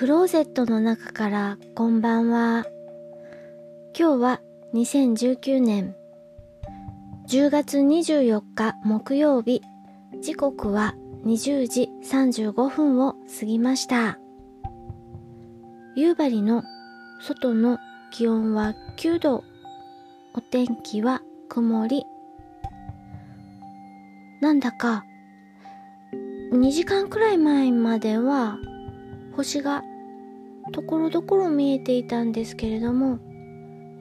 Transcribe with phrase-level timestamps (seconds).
[0.00, 2.64] クローゼットの中からこんばんは。
[3.94, 4.40] 今日は
[4.72, 5.94] 2019年
[7.28, 9.60] 10月24日木曜日、
[10.22, 10.94] 時刻は
[11.26, 14.18] 20時35分を過ぎました。
[15.96, 16.62] 夕張の
[17.20, 17.76] 外の
[18.10, 19.44] 気温は9度、
[20.32, 21.20] お天気は
[21.50, 22.06] 曇り。
[24.40, 25.04] なんだか
[26.54, 28.56] 2時間くらい前までは
[29.36, 29.82] 星が
[30.72, 33.18] ところどころ見えていたんですけれども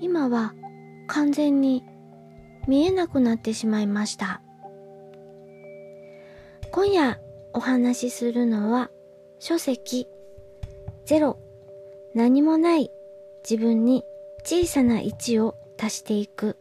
[0.01, 0.53] 今は
[1.07, 1.83] 完全に
[2.67, 4.41] 見えなくなってしまいました。
[6.71, 7.19] 今夜
[7.53, 8.91] お話しするのは
[9.39, 10.07] 書籍
[11.05, 11.39] ゼロ
[12.13, 12.91] 何もない
[13.49, 14.03] 自分に
[14.43, 16.57] 小さな1を足していく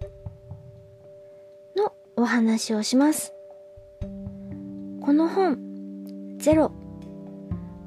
[1.76, 3.34] のお話をします。
[5.02, 5.58] この本
[6.38, 6.72] ゼロ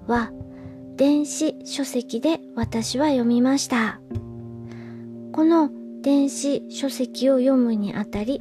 [0.08, 0.32] は
[1.02, 4.00] 電子書籍で私は読みました。
[5.32, 5.72] この
[6.04, 8.40] 電子書籍を読むにあたり、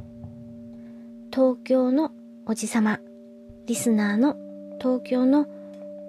[1.32, 2.12] 東京の
[2.44, 3.00] おじさま、
[3.64, 4.36] リスナーの
[4.78, 5.46] 東京の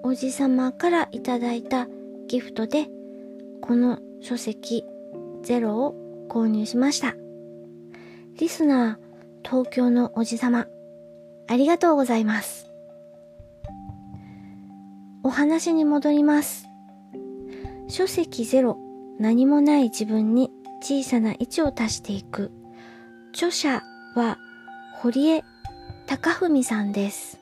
[0.03, 1.87] おじさまからいただいた
[2.27, 2.89] ギフトで、
[3.61, 4.83] この書籍
[5.43, 5.95] ゼロを
[6.27, 7.15] 購入しました。
[8.37, 10.67] リスナー東京のおじさま、
[11.47, 12.70] ありがとうございます。
[15.23, 16.67] お話に戻ります。
[17.87, 18.77] 書籍ゼロ、
[19.19, 22.51] 何もない自分に小さな位置を足していく。
[23.31, 23.83] 著者
[24.15, 24.39] は
[24.95, 25.43] 堀江
[26.07, 27.39] 貴文さんです。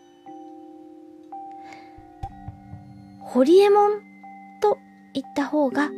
[3.22, 4.02] 堀江門
[4.62, 4.78] と
[5.14, 5.90] 言った方が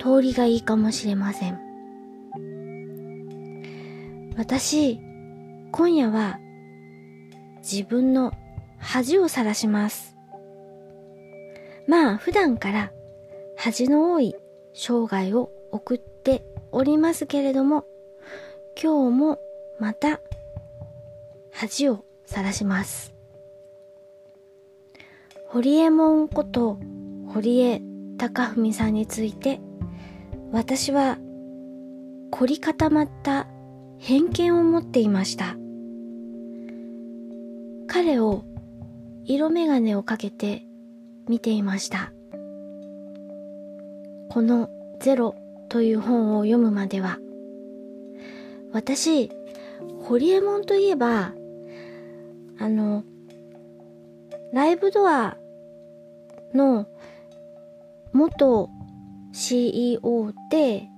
[0.00, 1.58] 通りがいいかもしれません。
[4.36, 5.00] 私、
[5.72, 6.38] 今夜は
[7.58, 8.32] 自分の
[8.78, 10.16] 恥をさらします。
[11.86, 12.92] まあ普段から
[13.56, 14.36] 恥の多い
[14.72, 17.84] 生涯を送っておりますけれども、
[18.80, 19.38] 今日も
[19.80, 20.20] また
[21.52, 23.14] 恥をさらします。
[25.48, 26.78] 堀江門こと
[27.32, 27.80] 堀江
[28.18, 29.60] 貴文さんについて
[30.52, 31.18] 私は
[32.30, 33.48] 凝り固まった
[33.98, 35.56] 偏見を持っていました。
[37.86, 38.44] 彼を
[39.30, 40.62] 色眼鏡をかけて
[41.28, 42.14] 見ていました。
[44.30, 45.34] このゼロ
[45.68, 47.18] という本を読むまでは、
[48.72, 49.30] 私、
[50.02, 51.34] ホリエモンといえば、
[52.58, 53.04] あの、
[54.54, 55.36] ライブドア
[56.54, 56.86] の
[58.14, 58.70] 元
[59.32, 60.88] CEO で、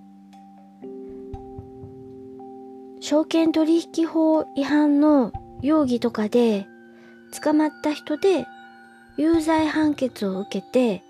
[3.01, 6.69] 証券取引法違反の容疑とかで
[7.31, 8.47] 捕まった人で
[9.17, 11.03] 有罪判決を受けて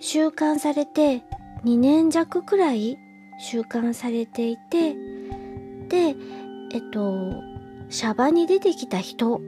[0.00, 1.22] 収監されて
[1.64, 2.98] 2年弱くらい
[3.40, 4.94] 収監されていて
[5.88, 6.14] で
[6.72, 7.32] えっと
[7.88, 9.40] シャバに出てきた人。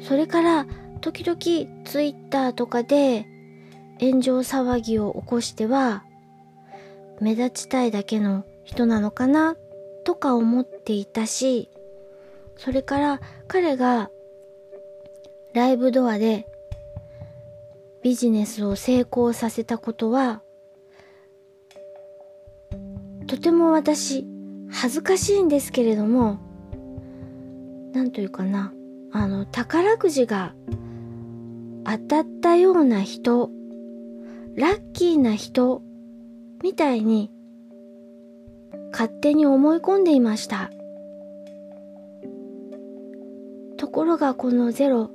[0.00, 0.66] それから
[1.00, 3.26] 時々ツイッターとかで
[4.00, 6.04] 炎上騒ぎを起こしては
[7.20, 9.56] 目立ちたいだけの人なのかな
[10.04, 11.68] とか思っていたし
[12.56, 14.10] それから彼が
[15.54, 16.46] ライブドアで
[18.02, 20.42] ビジネスを成功させたことは、
[23.26, 24.26] とても私、
[24.70, 26.38] 恥ずかしいんですけれども、
[27.92, 28.72] なんというかな、
[29.12, 30.54] あの、宝くじが
[31.84, 33.50] 当たったような人、
[34.54, 35.82] ラッキーな人、
[36.62, 37.30] みたいに、
[38.92, 40.70] 勝手に思い込んでいました。
[43.76, 45.10] ところがこのゼロ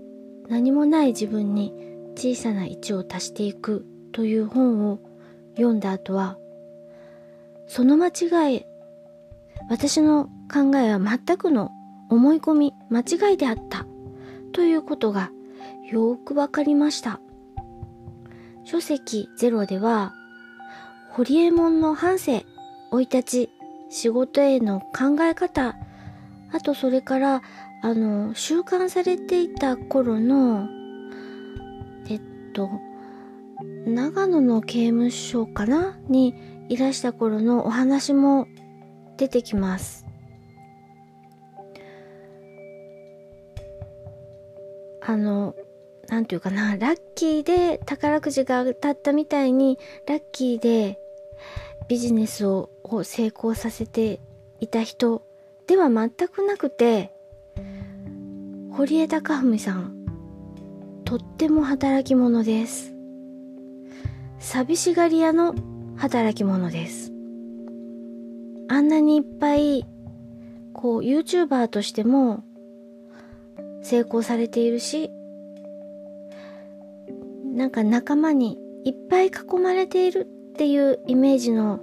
[0.50, 1.74] 何もない自分に
[2.16, 5.00] 小さな1を足していくという本を
[5.56, 6.38] 読んだ後は、
[7.68, 8.66] その間違い、
[9.70, 11.72] 私の考えは全くの
[12.09, 13.85] 思い込み、間違いであった
[14.52, 15.32] ということが
[15.91, 17.20] よくわかりました。
[18.66, 20.14] 書籍ゼロでは、
[21.09, 22.46] ホリエモンの半生、
[22.91, 23.50] 生い立ち、
[23.90, 25.76] 仕事への考え方、
[26.52, 27.41] あとそれから
[27.85, 30.70] あの、収監されていた頃の、
[32.09, 32.22] えっ
[32.53, 32.70] と、
[33.85, 36.00] 長野の刑務所かな？
[36.08, 36.34] に
[36.70, 38.47] いらした頃のお話も
[39.18, 40.06] 出てきます。
[45.02, 45.53] あの、
[46.08, 49.78] なんていうかな、ラッキーで宝くじが当たったみたいに、
[50.08, 50.97] ラッキーで
[51.90, 52.70] ビジネスを
[53.03, 54.22] 成功させて
[54.62, 55.22] いた人
[55.68, 57.13] では全くなくて、
[58.75, 59.93] 堀江貴文さん、
[61.05, 62.96] とっても働き者です。
[64.40, 65.53] 寂しがり屋の
[65.96, 67.14] 働き者です。
[68.70, 69.85] あんなにいっぱい、
[70.73, 72.43] こう、YouTuber としても
[73.84, 75.11] 成功されているし、
[77.53, 81.79] なんか仲間にいっぱい囲まれているっていうイメージの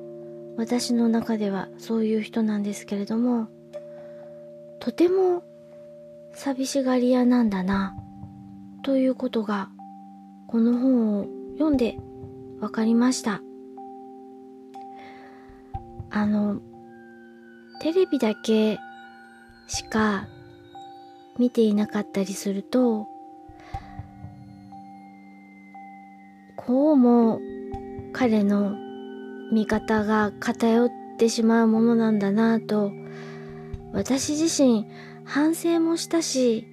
[0.56, 3.46] 私の中ではそういう人なんですけれども、
[4.80, 5.44] とても
[6.34, 7.96] 寂しがり屋なんだな、
[8.82, 9.68] ということが、
[10.46, 11.98] この本を読んで
[12.60, 13.42] わかりました。
[16.10, 16.60] あの、
[17.82, 18.78] テレビだけ
[19.66, 20.28] しか
[21.38, 23.06] 見ていなかったりすると、
[26.56, 27.40] こうも
[28.12, 28.74] 彼の
[29.52, 32.92] 見方が偏ってしまうものなんだなと、
[33.92, 34.86] 私自身
[35.30, 36.66] 反省もしたし、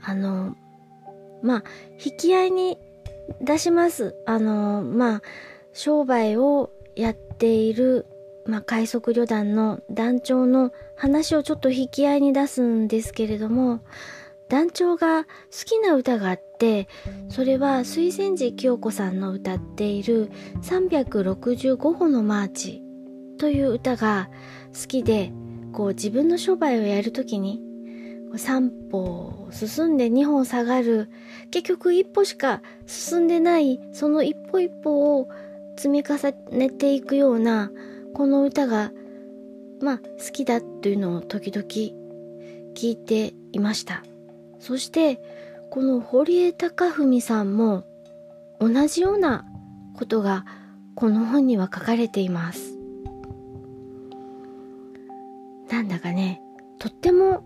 [0.00, 0.56] あの、
[1.42, 1.64] まあ、
[2.02, 2.78] 引き合いに
[3.40, 4.14] 出します。
[4.26, 5.22] あの、まあ、
[5.72, 8.06] 商売をやっている、
[8.46, 13.80] まあ、快速旅団の団長の話をちょっと引き合いに出すんですけれども、
[14.48, 15.30] 団長が好
[15.64, 16.86] きな歌があって、
[17.28, 20.30] それは水前寺清子さんの歌っている
[20.62, 22.82] 365歩のマーチ
[23.38, 24.30] という歌が
[24.72, 25.32] 好きで、
[25.72, 27.62] こう自分の商売をやるときに、
[28.34, 31.08] 3歩進んで2歩下がる、
[31.50, 35.28] 結局1歩しか進んでない、その一歩一歩を
[35.76, 36.18] 積み重
[36.50, 37.70] ねていくような、
[38.14, 38.92] この歌が、
[39.80, 41.66] まあ好きだというのを時々
[42.74, 44.02] 聞いていました。
[44.60, 45.20] そして、
[45.70, 47.84] この堀江貴文さんも
[48.60, 49.44] 同じような
[49.96, 50.44] ことが
[50.94, 52.81] この本には書かれています。
[55.82, 56.40] なんだかね、
[56.78, 57.42] とっても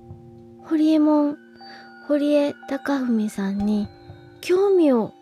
[0.66, 1.38] 堀江門、
[2.06, 3.88] 堀江貴文さんに
[4.42, 5.14] 興味を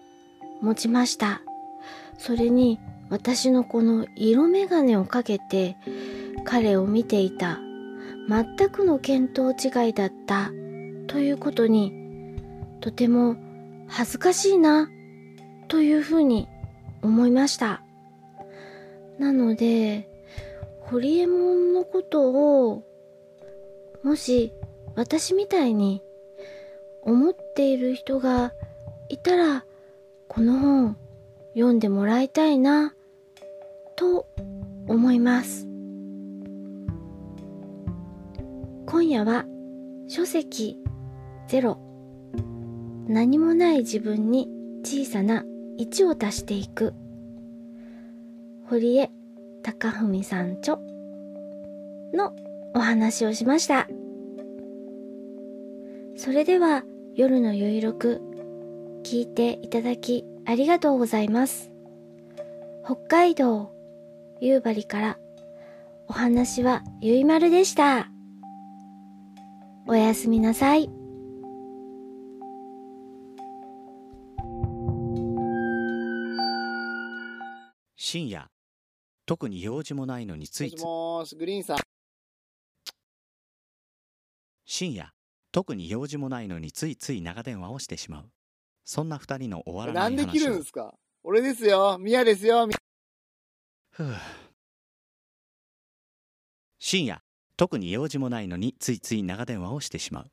[0.61, 1.40] 持ちました。
[2.19, 2.81] それに
[3.11, 5.76] 私のこの色眼鏡をかけて
[6.44, 7.61] 彼を見ていた
[8.28, 10.50] 全くの見当違いだった
[11.06, 11.93] ということに
[12.81, 13.37] とても
[13.87, 14.88] 恥ずかしいな
[15.69, 16.49] というふうに
[17.00, 17.84] 思いました。
[19.20, 20.08] なので、
[20.81, 22.82] 堀江門のことを
[24.04, 24.52] もし
[24.96, 26.02] 私みたいに
[27.02, 28.52] 思っている人が
[29.08, 29.64] いたら
[30.28, 30.96] この本
[31.54, 32.94] 読んでもらいたいな
[33.96, 34.26] と
[34.88, 35.66] 思います。
[38.86, 39.46] 今夜は
[40.06, 40.78] 書籍
[41.48, 41.78] ゼロ
[43.08, 44.48] 何もない自分に
[44.84, 45.44] 小さな
[45.78, 46.94] 1を足していく
[48.68, 49.10] 堀江
[49.62, 50.78] 貴文さん著
[52.12, 52.34] の
[52.74, 53.88] お話をしました。
[56.16, 56.84] それでは
[57.14, 58.20] 夜のゆいろく
[59.04, 61.70] 聞いていただきありがとうございます。
[62.84, 63.72] 北海道
[64.40, 65.18] 夕張から
[66.08, 68.08] お話はゆいまるでした。
[69.86, 70.90] おやすみなさい。
[77.96, 78.48] 深夜
[79.26, 81.94] 特に用事もないのについつもしもーし、グリーンさん。
[84.66, 85.12] 深夜
[85.52, 88.30] 特に用事もないのについつい長電話をしてしまう。
[88.84, 90.48] そんな二人の終わらなないんで切話を。
[90.50, 90.94] るんですか？
[91.22, 91.96] 俺ですよ。
[91.98, 92.66] ミヤですよ。
[92.66, 92.74] み
[93.90, 94.14] ふう。
[96.78, 97.22] 深夜
[97.56, 100.30] 特に用事もないのについつい長電話をしてしまう。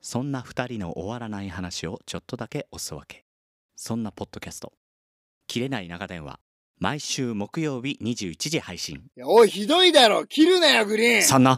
[0.00, 3.24] そんな二人の終わらない話をちょっとだけおすわけ。
[3.74, 4.72] そんなポッドキャスト
[5.48, 6.38] 「切れない長電話」
[6.78, 9.10] 毎週木曜日21時配信。
[9.16, 10.24] いやおい、ひどいだろ。
[10.26, 11.22] 切るなよ、グリーン。
[11.24, 11.56] そんな